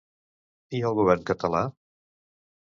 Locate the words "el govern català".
0.89-1.63